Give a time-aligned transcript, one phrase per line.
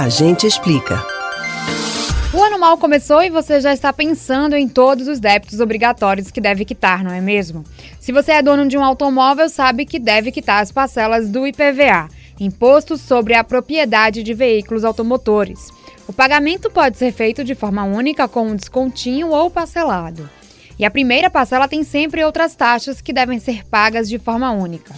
[0.00, 1.04] A gente explica.
[2.32, 6.40] O ano mal começou e você já está pensando em todos os débitos obrigatórios que
[6.40, 7.64] deve quitar, não é mesmo?
[8.00, 12.08] Se você é dono de um automóvel, sabe que deve quitar as parcelas do IPVA,
[12.40, 15.68] Imposto sobre a Propriedade de Veículos Automotores.
[16.08, 20.30] O pagamento pode ser feito de forma única, com um descontinho ou parcelado.
[20.78, 24.94] E a primeira parcela tem sempre outras taxas que devem ser pagas de forma única.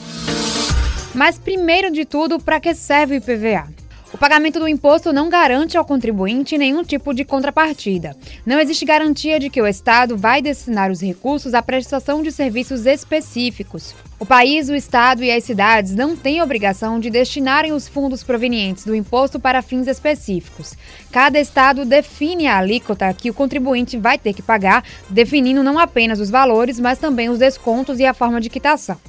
[1.13, 3.82] Mas, primeiro de tudo, para que serve o IPVA?
[4.13, 8.15] O pagamento do imposto não garante ao contribuinte nenhum tipo de contrapartida.
[8.45, 12.85] Não existe garantia de que o Estado vai destinar os recursos à prestação de serviços
[12.85, 13.95] específicos.
[14.19, 18.85] O país, o Estado e as cidades não têm obrigação de destinarem os fundos provenientes
[18.85, 20.75] do imposto para fins específicos.
[21.11, 26.21] Cada Estado define a alíquota que o contribuinte vai ter que pagar, definindo não apenas
[26.21, 29.01] os valores, mas também os descontos e a forma de quitação.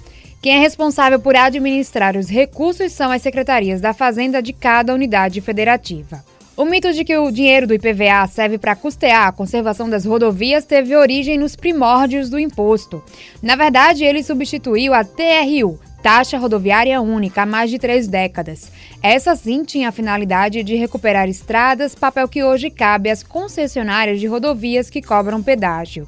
[0.44, 5.40] Quem é responsável por administrar os recursos são as secretarias da Fazenda de cada unidade
[5.40, 6.22] federativa.
[6.58, 10.66] O mito de que o dinheiro do IPVA serve para custear a conservação das rodovias
[10.66, 13.02] teve origem nos primórdios do imposto.
[13.42, 18.70] Na verdade, ele substituiu a TRU, Taxa Rodoviária Única, há mais de três décadas.
[19.02, 24.28] Essa sim tinha a finalidade de recuperar estradas, papel que hoje cabe às concessionárias de
[24.28, 26.06] rodovias que cobram pedágio.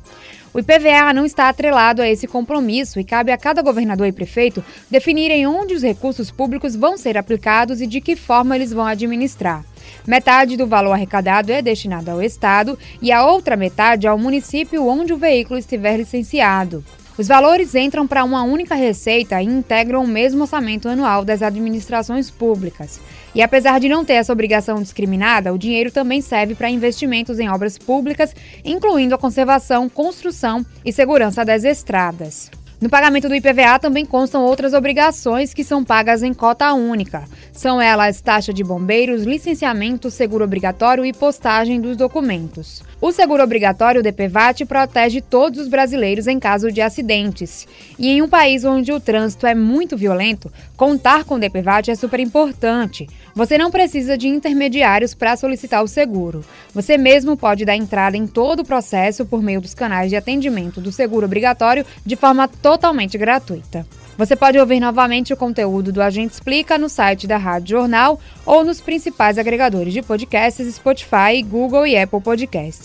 [0.56, 4.64] O IPVA não está atrelado a esse compromisso e cabe a cada governador e prefeito
[4.90, 9.66] definirem onde os recursos públicos vão ser aplicados e de que forma eles vão administrar.
[10.08, 15.12] Metade do valor arrecadado é destinado ao Estado e a outra metade ao município onde
[15.12, 16.82] o veículo estiver licenciado.
[17.18, 22.30] Os valores entram para uma única receita e integram o mesmo orçamento anual das administrações
[22.30, 23.00] públicas.
[23.34, 27.48] E apesar de não ter essa obrigação discriminada, o dinheiro também serve para investimentos em
[27.48, 32.52] obras públicas, incluindo a conservação, construção e segurança das estradas.
[32.82, 37.24] No pagamento do IPVA também constam outras obrigações que são pagas em cota única.
[37.54, 42.84] São elas taxa de bombeiros, licenciamento, seguro obrigatório e postagem dos documentos.
[43.02, 47.68] O seguro obrigatório DPVAT protege todos os brasileiros em caso de acidentes.
[48.00, 51.96] E em um país onde o trânsito é muito violento, contar com o DPVAT é
[51.96, 53.08] super importante.
[53.36, 56.44] Você não precisa de intermediários para solicitar o seguro.
[56.74, 60.80] Você mesmo pode dar entrada em todo o processo por meio dos canais de atendimento
[60.80, 63.86] do seguro obrigatório de forma totalmente gratuita.
[64.18, 68.64] Você pode ouvir novamente o conteúdo do Agente Explica no site da Rádio Jornal ou
[68.64, 72.85] nos principais agregadores de podcasts Spotify, Google e Apple Podcasts.